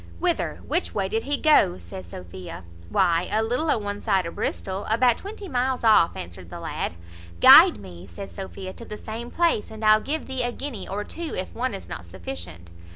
[0.19, 0.61] "Whither?
[0.67, 2.63] which way did he go?" says Sophia.
[2.89, 6.95] "Why, a little o' one side o' Bristol, about twenty miles off," answered the lad.
[7.39, 11.03] "Guide me," says Sophia, "to the same place, and I'll give thee a guinea, or
[11.03, 12.71] two, if one is not sufficient."